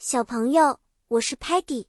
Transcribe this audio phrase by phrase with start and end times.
[0.00, 0.78] 小朋友，
[1.08, 1.86] 我是 Patty，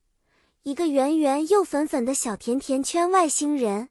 [0.64, 3.90] 一个圆圆又粉粉的小甜甜圈外星人。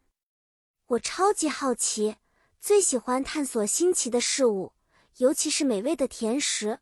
[0.88, 2.16] 我超级好奇，
[2.60, 4.72] 最喜欢探索新奇的事物，
[5.18, 6.80] 尤其是美味的甜食。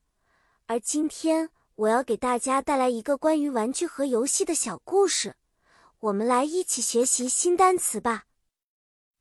[0.65, 5.37] 而今天，我要给大家带来一个关于玩具和游戏的小故事。
[6.01, 8.25] 我们来一起学习新单词吧。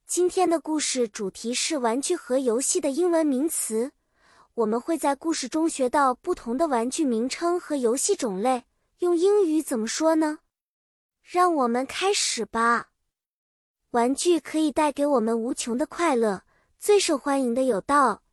[0.08, 3.92] 今天的故事主题是玩具和游戏的英文名词。
[4.56, 8.64] 我们会在故事中学到不同的玩具名称和游戏种类，
[9.00, 10.40] 用英语怎么说呢？
[11.22, 12.92] 让我们开始吧。
[13.90, 16.44] 玩具可以带给我们无穷的快乐，
[16.80, 18.24] 最受欢迎的有到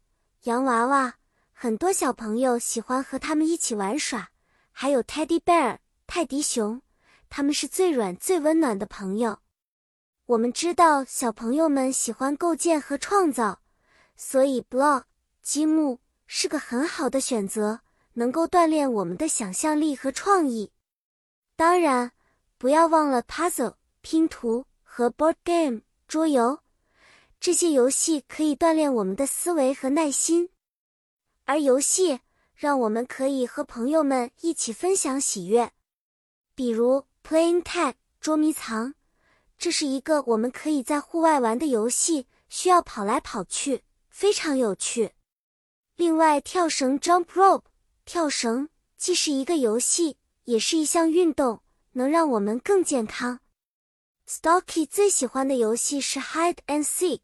[0.45, 1.15] 洋娃娃，
[1.53, 4.29] 很多小朋友喜欢和他们一起玩耍；
[4.71, 6.83] 还有 teddy bear 泰迪熊，
[7.29, 9.41] 他们是最软最温暖的朋友。
[10.27, 13.61] 我们知道小朋友们喜欢构建和创造，
[14.15, 15.03] 所以 block
[15.43, 15.99] 积木。
[16.27, 17.81] 是个很好的选择，
[18.15, 20.73] 能够锻炼我们的想象力和创意。
[21.57, 22.13] 当然，
[22.59, 26.61] 不要忘了 puzzle 拼图和 board game 桌游，
[27.39, 30.51] 这些游戏可以锻炼我们的思维和耐心。
[31.45, 32.21] 而游戏
[32.55, 35.73] 让我们可以和朋友们一起分享喜悦，
[36.55, 38.95] 比如 playing tag 捉迷藏，
[39.59, 45.13] 这是一个我们可以在户外玩的游戏，需要跑来跑去，非常有趣。
[45.97, 47.65] 另外，跳绳 （jump rope）
[48.05, 51.63] 跳绳既是一个游戏，也是一项运动，
[51.93, 53.41] 能让我们更健康。
[54.27, 57.21] Stocky 最喜欢的游戏是 hide and seek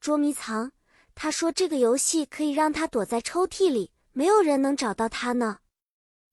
[0.00, 0.72] 捉迷藏。
[1.14, 5.60] 他说这个游戏可以让他躲在抽屉里，没有人能找到他呢。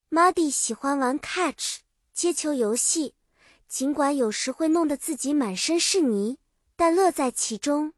[0.10, 1.82] Muddy 喜欢玩 catch
[2.14, 3.16] 接球游戏，
[3.68, 6.40] 尽管有时会弄得自己满身是泥，
[6.76, 7.94] 但乐在其中。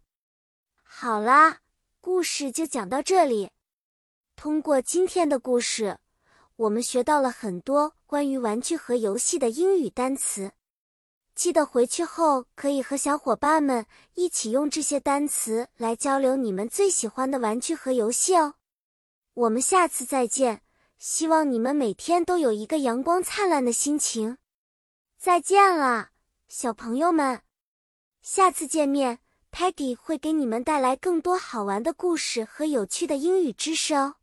[0.83, 1.59] 好啦，
[2.01, 3.49] 故事就讲到这里。
[4.43, 5.99] 通过今天的故事，
[6.57, 10.51] 我们学到了很多关于玩具和游戏的英语单词。
[11.33, 18.55] 记得回去后可以和小伙伴们一起用这些单词来交流你们最喜欢的玩具和游戏哦。
[19.33, 20.61] 我们下次再见，
[20.97, 24.37] 希望你们每天都有一个阳光灿烂的心情。
[25.17, 26.09] 再见了，
[26.49, 27.43] 小朋友们，
[28.21, 29.19] 下次见面
[29.53, 34.15] ，Peggy 会给你们带来更多好玩的故事和有趣的英语知识哦。